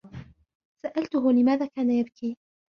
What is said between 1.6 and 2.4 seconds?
كان يبكي.